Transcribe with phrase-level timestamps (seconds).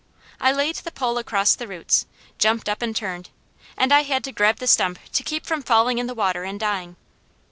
[0.39, 2.07] I laid the pole across the roots,
[2.39, 3.29] jumped up and turned,
[3.77, 6.59] and I had to grab the stump to keep from falling in the water and
[6.59, 6.95] dying.